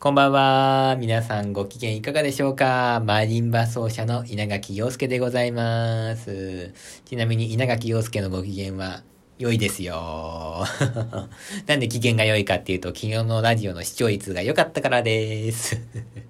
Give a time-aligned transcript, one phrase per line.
[0.00, 0.96] こんばんは。
[0.96, 3.02] 皆さんご機嫌いかがでしょうか？
[3.04, 6.72] マリンバ奏者の稲垣陽介でございます。
[7.04, 9.02] ちなみに稲垣陽介のご機嫌は
[9.40, 10.64] 良いですよ。
[11.66, 15.80] なんで機嫌が良いかっていうと、昨日のラジオの視聴率が良かったからです。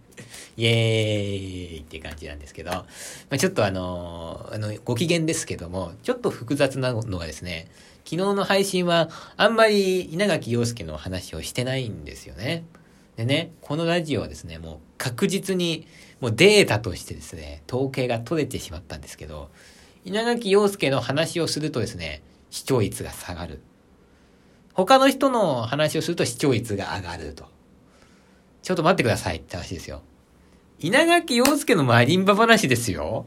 [0.57, 2.87] イエーイって感じなんですけど、ま
[3.32, 7.69] あ、ちょっとあの、あの、ご機嫌ですけども、ちょっと複雑なのがですね、
[8.07, 12.64] 昨日の配信はあんまり稲垣陽介の話をしてないんですよね。
[13.19, 15.89] でね、このラジオはですね、もう確実に
[16.21, 19.50] もうデータとしてですね、統計が取れてしまったんですけど、
[20.04, 23.61] 稲垣陽介の話をするとですね、視聴率が下がる。
[24.72, 27.46] 他の人の話をすると視聴率が上がると。
[28.63, 30.03] ちょっと待ってくださいって話ですよ。
[30.79, 33.27] 稲垣陽介のマリンバ話ですよ。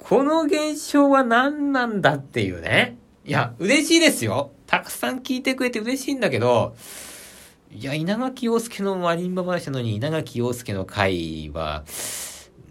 [0.00, 2.96] この現象は何なんだっていうね。
[3.24, 4.50] いや、嬉しいですよ。
[4.66, 6.74] たくさん聞いてくれて嬉しいんだけど、
[7.76, 11.84] いや、稲垣陽介のマリンバ話なのに稲垣陽介の回は、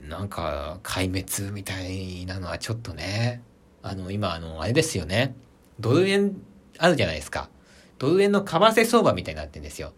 [0.08, 3.44] なんか、壊滅みたいなのはちょっとね。
[3.82, 5.36] あの、今、あの、あれですよね。
[5.78, 6.38] ドル円
[6.78, 7.50] あるじゃないですか。
[8.00, 9.92] ドル円の為替相場みたいになってんですよ。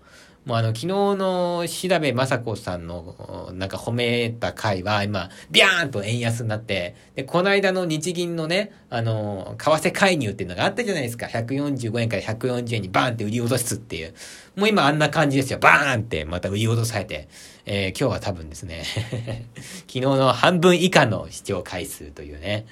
[0.45, 11.25] もうあの、昨日の調べ雅子さんの、なんか褒めた回は、今、ビャーンと円安になって、で、この間の日銀のね、あの、為替介入っていうのがあったじゃないですか。
[11.25, 14.13] 145円から140円にバーンって売り落とすっていう。
[14.55, 15.57] もう今あんな感じですよ。
[15.57, 17.27] バーンってまた売り落とされて。
[17.67, 18.83] えー、今日は多分ですね、
[19.87, 22.67] 昨日の半分以下の視聴回数というね、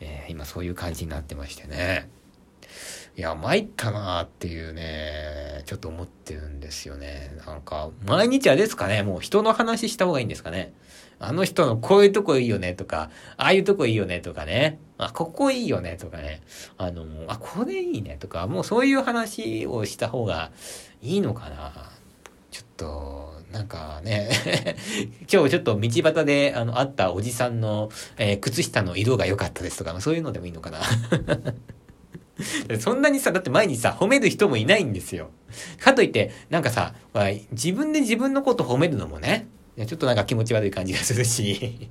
[0.00, 2.08] えー、今そういう感じになってましてね。
[3.14, 7.36] いや、参ったなーっていうね、ちょっと思ってるんですよね。
[7.46, 10.72] なんか、毎日あれですかね、もう人の話した方がいいんですかね。
[11.18, 16.40] あの人のこういうとこいいよねとか、ああいうとこいいよねとかね、あ、ここいいよねとかね、
[16.78, 20.50] あの、あ、これいいねとか、もうそういう話をした方が
[21.02, 21.90] いいのかな。
[22.50, 24.30] ちょっと、なんかね、
[25.32, 30.80] 今日ちょっと道端であの会ったおじさんの、えー、靴下の色が良かったですとか、そういうのでもいいのかな。
[32.80, 35.30] そんなにさ、だって前にさ、褒める人もいないんですよ。
[35.78, 36.94] かといって、なんかさ、
[37.52, 41.88] 自分で自分のこと褒めるのもね、ちょっとなんか気持ち悪い感じがするし。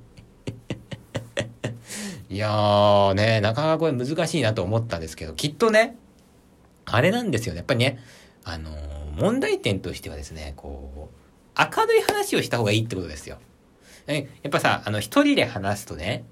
[2.30, 5.96] いやーね、なかなかこれ難しいなと思ったんですけど、きっとね、
[6.86, 7.58] あれなんですよね。
[7.58, 7.98] やっぱりね、
[8.44, 13.38] あのー、問題点としてはですね、こう、明るい話をした方がいいってことですよ。
[14.06, 16.24] やっぱさ、あの、一人で話すとね、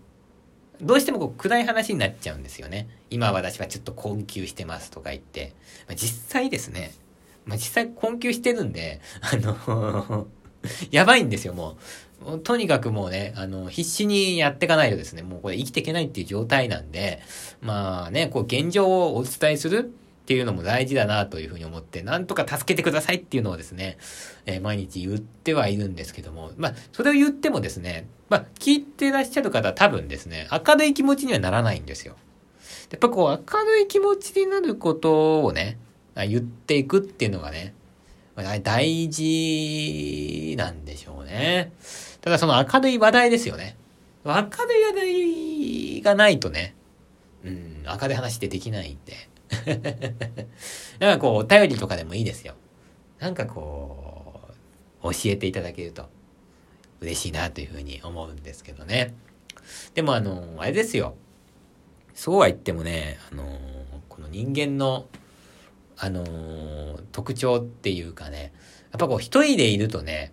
[0.82, 2.88] どうしてもこう暗い話になっちゃうんですよね。
[3.10, 5.52] 今私はちょっと困窮してますとか言って。
[5.86, 6.92] まあ、実際ですね、
[7.44, 10.26] まあ、実際困窮してるんで、 あの
[10.90, 11.76] やばいんですよ、も
[12.26, 12.38] う。
[12.40, 17.20] とにかくもうね、あの、必死にやっていかないとですね、もうこれ生きていけないっていう状態なんで、
[17.62, 19.92] まあね、こう現状をお伝えする
[20.30, 23.98] っていうのも大事だなというふうに思って、なんとか助けてくださいっていうのをですね、
[24.46, 32.14] えー、毎日言ってはいるんですけども、まあ、それを言ってもですね、まあ、聞いてらっしゃる方は多分ですね、明るい気持ちにはならないんですよ。
[32.92, 35.78] やっぱこう、明るい気持ちになることをね、
[36.14, 37.74] 言っていくっていうのがね、
[38.62, 41.72] 大事なんでしょうね。
[42.20, 43.74] ただその明るい話題ですよね。
[44.24, 44.46] 明るい
[44.84, 46.76] 話題がないとね、
[47.44, 49.28] うん、明るい話ってできないんで。
[50.98, 52.54] なんかこう、お便りとかでもいいですよ。
[53.18, 54.40] なんかこ
[55.02, 56.08] う、教えていただけると
[57.00, 59.14] 嬉しいなというふうに思うんですけどね。
[59.94, 61.14] でもあの、あれですよ。
[62.14, 63.58] そうは言ってもね、あの、
[64.08, 65.06] この人間の、
[65.96, 68.52] あの特徴っていうかね、
[68.90, 70.32] やっぱこう一人でいるとね、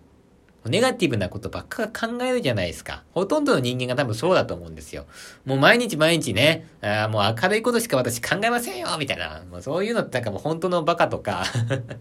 [0.68, 3.04] ネガティブなことばっか考えるじゃないですか。
[3.12, 5.06] ほとんどの人間が多分そうだと思うんですよ。
[5.44, 9.42] もう毎日毎日ね、あもう明るいことしか私考えませんよみたいな。
[9.50, 11.44] もうそういうのってなんかもう本当のバカとか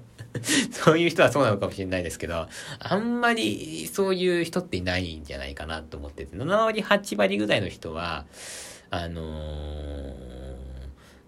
[0.72, 2.48] そういう人はそうなのかもしれないですけど、
[2.80, 8.26] あんまりそういう人っていないんじゃないかなと思ってて、7割、8割ぐらいの人は、
[8.90, 10.16] あのー、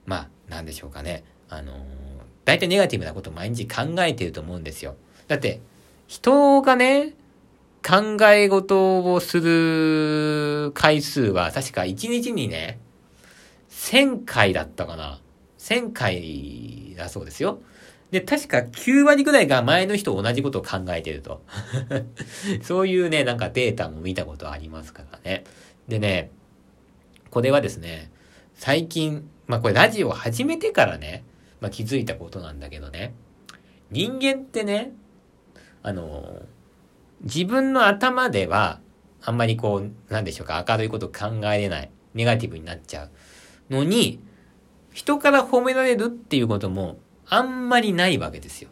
[0.06, 1.24] まあ、なんでしょうかね。
[1.50, 1.76] あのー、
[2.46, 4.96] 大体ネガティブなこと毎日考えてると思うんですよ。
[5.28, 5.62] だって、
[6.08, 7.14] 人がね、
[7.86, 12.80] 考え事をする回数は確か1日にね、
[13.70, 15.20] 1000回だったかな。
[15.58, 17.60] 1000回だそうですよ。
[18.12, 21.44] で、確か9割ぐらいが前の人と同じことを考えてると。
[22.64, 25.44] そういうね、なんかデータも見たことありますからね。
[25.88, 26.32] でね、
[27.30, 28.12] これはですね、
[28.56, 31.24] 最近、まあこれラジオを始めてからね、
[31.62, 33.14] まあ気づいたことなんだけどね、
[33.92, 34.92] 人間ってね、
[35.84, 36.42] あの、
[37.22, 38.80] 自分の頭では、
[39.22, 43.10] あんまりこう、なんでしょうか、明るいこと考えれない、ネガティブになっちゃ
[43.70, 44.20] うのに、
[44.94, 48.70] 人から褒められるっていうことも、あんまりないわけですよ。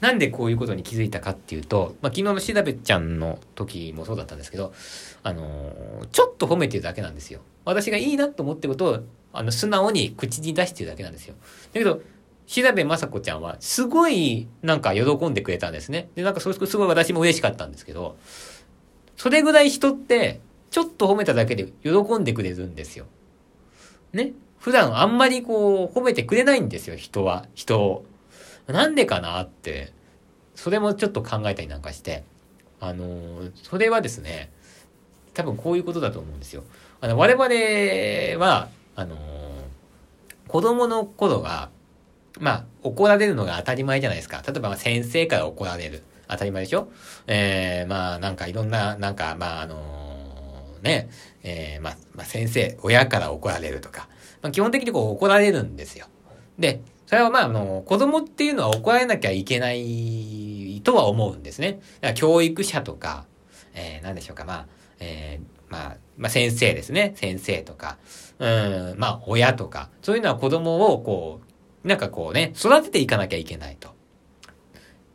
[0.00, 4.74] なんでこういうことに気づいたかっていうと、まあ、昨日のしだべちゃんの時もそうだったんですけど、
[5.22, 7.40] あのー、ちょっと褒めてるだけなんですよ。
[7.64, 8.98] 私がいいなと思ってることを、
[9.32, 11.34] あの、素直に口に出してるだけなんですよ。
[11.72, 12.02] だけど、
[12.46, 16.08] 調べまさこちゃんは、すごい、なんか喜んでくれたんですね。
[16.14, 18.16] で、なんか、それすごい私も嬉しかったんですけど、
[19.16, 20.40] それぐらい人って、
[20.70, 23.06] ちょっと褒めただけで喜んでくれるんですよ。
[24.12, 24.32] ね？
[24.58, 28.04] 普段あんまりこう、褒めてくれないんですよ、人は、人を。
[28.66, 29.92] なんでかなって、
[30.54, 32.24] それもちょっと考えたりなんかして、
[32.80, 34.50] あのー、それはですね、
[35.34, 36.64] 多分こういうことだと思うんですよ。
[37.00, 39.18] あの、我々は、あのー、
[40.48, 41.70] 子供の頃が、
[42.38, 44.42] まあ、怒られるのが当たり前じゃないですか。
[44.46, 46.02] 例えば、先生から怒られる。
[46.28, 46.88] 当たり前でしょ？
[47.28, 51.08] えー、まあ、なんかいろんな、なんか、まあ、あのー、ね、
[51.44, 54.08] えー、まあ、まあ、先生、親から怒られるとか、
[54.42, 56.06] まあ、基本的にこう怒られるんですよ。
[56.58, 61.80] で、それはまあ、あの、子供っていうのは怒られなきゃいけないとは思うんですね。
[62.16, 63.24] 教育者とか、
[63.74, 64.66] えー、なんでしょうか、まあ、
[64.98, 67.12] えー、まあ、まあ、先生ですね。
[67.14, 67.98] 先生とか、
[68.40, 71.45] うん、まあ、親とか、そういうのは子供をこう、
[71.86, 73.90] なんかこうね、育てていかなきゃいけないと。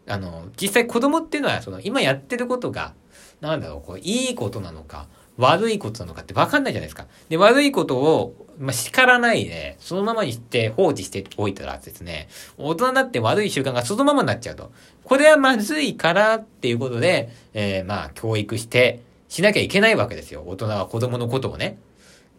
[0.08, 2.94] あの、実際子供っていうのは、その、今やってることが、
[3.42, 5.08] なんだろう、こう、いいことなのか、
[5.38, 7.08] 悪いことなのかって分かんないじゃないですか。
[7.28, 14.72] で、悪いことを、まあ、叱らないで、そのままにして放置しておいたらですね、大人になって悪い習慣がそのままになっちゃうと。
[15.04, 20.44] これはまずいからっていうことで、えー、まあ、教育して、しなきゃいけないわけですよ。
[20.46, 21.78] 大人は子供のことをね。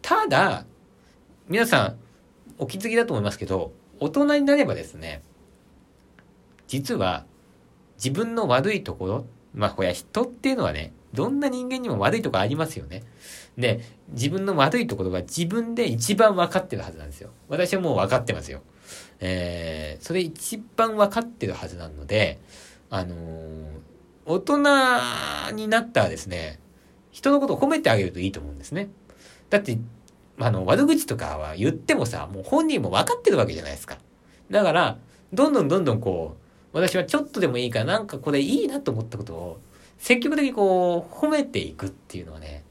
[0.00, 0.64] ただ、
[1.48, 1.96] 皆さん、
[2.58, 5.22] お気づきだと思いますけど、大人になればですね、
[6.66, 7.24] 実は、
[7.96, 13.04] 自分の悪いところ、まあ、これは人っていうのはね、どんな人間にも悪いところありますよね。
[13.56, 17.30] で、自分の悪いところが自分で一番分かってるはずなんですよ。
[17.48, 18.62] 私はもう分かってますよ。
[19.20, 22.40] えー、それ一番分かってるはずなので、
[22.90, 23.68] あのー、
[24.26, 26.58] 大人になったらですね、
[27.12, 28.88] 人のことを褒めてあげるといいと思うんですね。
[29.50, 29.78] だって、
[30.44, 33.98] あの、悪口とかは言ってもさ、もう本人も分かってるわけじゃないですか。
[34.50, 34.98] だから、
[35.32, 36.36] どんどんどんどんこ
[36.72, 39.60] う、私はちょっとでもいいから、なんかこれいいなと思ったことを、
[39.98, 42.64] 積極的にこう、褒めていくっていうのはね、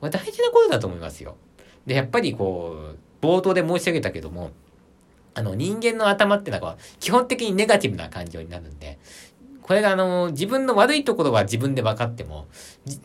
[0.00, 1.36] まあ、大事なことだと思いますよ。
[1.86, 4.50] で、やっぱりこう、冒頭で申し上げたけども、
[5.34, 8.98] あの、人間の頭ってのは、基本的にネガティブな感情になるんで、
[9.62, 12.46] これがあの、自分の悪いところは自分で分かっても、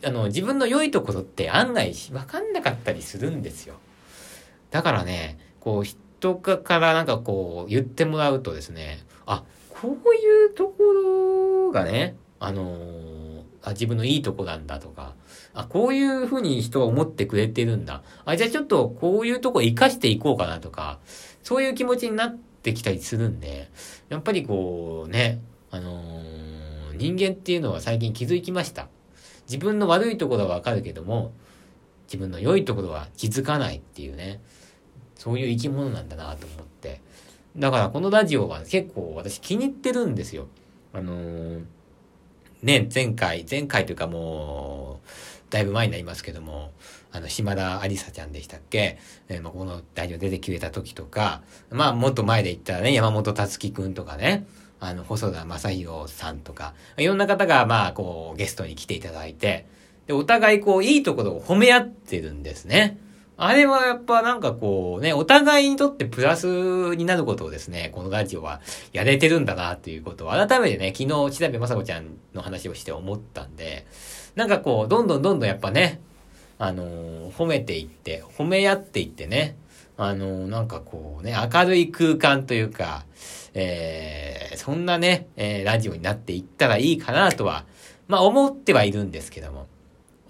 [0.04, 3.74] あの、自分の良いところって案外分かんなかったりするんですよ。
[4.72, 13.22] だからね、こう、人からなんかこう、言ってもらうとですね、あ、こういうところがね、あのー
[13.62, 15.14] あ、自分のいいとこなんだとか、
[15.54, 18.02] あ、こういうふうに人は思ってくれてるんだ。
[18.24, 20.98] あ、じゃあちょっとこういうとこ活かしていこうかなとか、
[21.42, 23.70] そういう気持ちになってきたりするんで、
[24.08, 25.40] やっぱりこうね、
[25.70, 28.88] あのー、人間っていうのは最近気づきました。
[29.46, 31.32] 自分の悪いところはわかるけども、
[32.06, 34.40] 自分の良いところは気づかないっていうね、
[35.22, 37.00] そういう生き物なんだなと思って。
[37.56, 40.48] だからこのラジオは結構私気に入ってるんですよ。
[40.92, 41.64] あのー
[42.62, 45.08] ね、前回、前回というかもう、
[45.50, 46.72] だいぶ前になりますけども、
[47.12, 48.98] あの、島田ありさちゃんでしたっけ？
[49.28, 54.46] えー、まあ、この代表出てきれた時とか、まあ、もっと前で言ったらね、山本達樹くんとかね、
[54.80, 59.66] あの、細田正宏さんとか、いろんな方が、まあ、こう、ゲストに来ていただいて、
[60.06, 62.98] で、お互いこう、いいところを褒め合ってるんですね。
[63.36, 68.60] あれはやっぱなんかこうね、お互いにとってプラスになることをですね、このラジオは
[68.92, 73.86] やれてるんだなっていうことを改めてね、昨日、千田部雅子ちゃんの話をして思ったんで、
[74.34, 76.00] なんかこう、どんどんどんどんやっぱね、
[76.58, 79.56] あのー、褒めていって、褒め合っていってね、
[79.96, 83.04] あのー、なんかこうね、明るい空間というか、
[83.54, 87.64] えー、そんなね、えー、ラジオになっていったらいいかなとは、
[88.08, 89.66] まあ思ってはいるんですけども、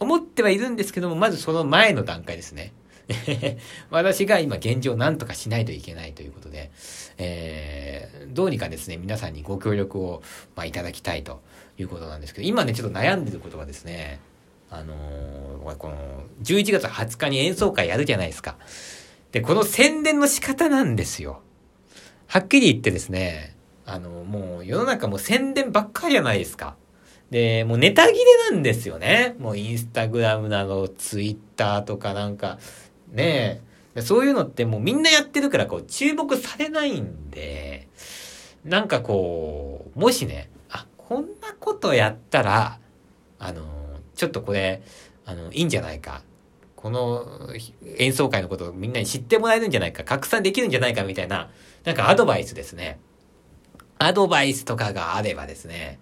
[0.00, 2.72] 思ってはいるんですけども、まずその前の段階ですね。
[3.90, 6.70] 私が今現状何とかしないといけないということで、
[7.18, 10.22] えー、どうにかですね、皆さんにご協力を、
[10.56, 11.42] まあ、いただきたいと
[11.78, 14.20] いうことなんですけど、今ね、ちょっと悩んでることがですね、
[14.70, 18.56] あのー、この、11月20日に演奏会やるじゃないですか。
[19.32, 21.42] で、この宣伝の仕方なんですよ。
[22.26, 26.76] はっきり言ってですね、あの、もう世の中も宣伝ばっかりじゃないですか。
[27.30, 29.36] で、もうネタ切れなんですよね。
[29.38, 32.58] もうインスタグラムなど、ツイッターとかなんか、
[33.12, 33.62] ね
[33.94, 34.00] え。
[34.00, 37.88] そういうのってもうみんなやってるからこう注目されないんで、
[38.64, 42.78] なんかこう、もしね、あ、こんなことやったら、
[43.38, 43.62] あの、
[44.14, 44.82] ちょっとこれ、
[45.26, 46.22] あの、いいんじゃないか。
[46.76, 47.50] この
[47.98, 51.50] 演奏会のことをみんなに知ってもらえるんじゃないか、拡散できるんじゃないかみたいな、
[51.84, 52.98] なんかアドバイスですね。
[53.98, 56.00] アドバイスとかがあればですね、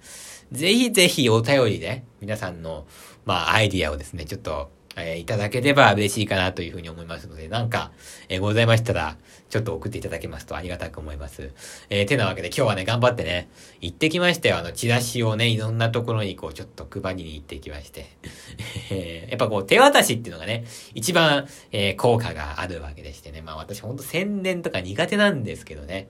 [0.53, 2.87] ぜひぜひお便りで、皆さんの、
[3.27, 7.93] まあ、アイディアをですね、ちょっと、えー、いただければ嬉しいかなというふうに思いますので、なんか、
[8.29, 9.17] えー、ございましたら、
[9.49, 11.53] ちょっと送っていただけますとありがたく思います。
[11.91, 13.49] えー、てなわけで今日はね、頑張ってね、
[13.81, 14.59] 行ってきましたよ。
[14.59, 18.07] あの、チラシをね、いろんなところにこう、ちょっと配りに行ってきまして。
[18.91, 23.43] え ーやっぱこう、手渡しっていうのがね、一番、え効果があるわけでしてね。
[23.43, 26.09] まあ私ほんと宣伝とか苦手なんですけどね。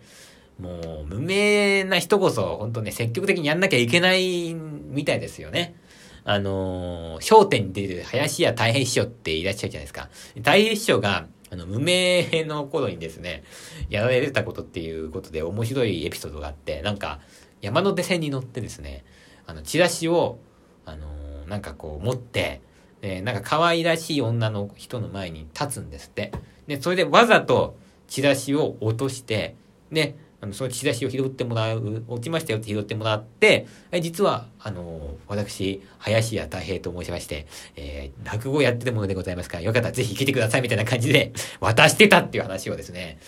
[0.59, 5.75] もう、無名な人こそ、本当ね、積極的にやんなきゃいけないみたいですよね。
[6.25, 10.09] あのー、商店に出る林家太平師匠っていらっしゃるじゃないですか。
[10.37, 13.43] 太平師匠が、あの、無名の頃にですね、
[13.89, 17.21] やられたことっていうことで面白いエピソードがあって、なんか、
[17.61, 19.05] 山手線に乗ってですね、
[19.47, 20.39] あの、チラシを、
[20.87, 22.61] あのー、なんかこう持って、
[23.03, 26.33] えなんか可愛らしい女の人の前に立つんですって。
[26.67, 27.77] で、それでわざと
[28.09, 29.57] チラシを落として、
[29.91, 43.19] で、あの、そのチラシを拾ってもらう、落ちましたよって拾ってもらって、え実は、あの、私、林家太平と申しまして、えー、落語をやってるものでございますから、よかったらぜひ来てくださいみたいな感じで 渡してたっていう話をですね、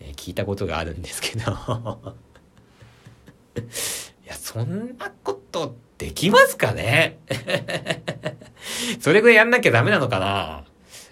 [0.00, 1.42] えー、聞いたことがあるんですけど。
[4.24, 7.18] いや、そんなことできますかね？
[9.00, 10.64] それぐらいやんなきゃダメなのかな？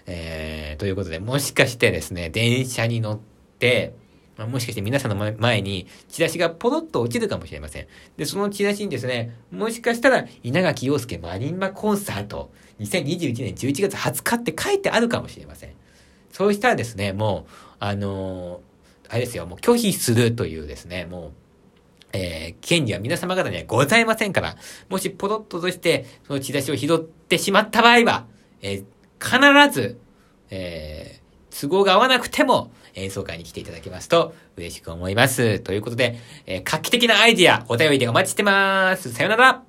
[0.05, 3.19] えー、ということで、もしかしてですね、電車に乗っ
[3.59, 3.93] て、
[4.37, 7.87] まあ、もしかして皆さんの前にチラシがポロッと落ちるかもしれません。
[8.17, 15.71] で、そのチラシにですね、もしかしたら稲垣陽介マリンバコンサート2021年11月20日って書いてあるかもしれません。
[16.31, 21.31] そうしたらですね、もう、あのー、あれですよ、もう拒否するというですね、もう、
[22.13, 24.55] えー、権利は皆様方にはございませんから、
[24.89, 28.27] もしポロッととして、そのチラシを拾ってしまった場合は、
[28.61, 29.99] えー、必ず、
[30.51, 31.26] えー、
[31.59, 35.59] 都合が合わなくても、演奏会に来ていただけますと嬉しく思います。
[35.59, 39.13] ということで、えー、画期的なアイディア、お便りでお待ちしてます。
[39.13, 39.66] さよなら